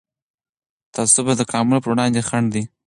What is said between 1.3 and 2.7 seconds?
تکامل پر وړاندې خنډ دی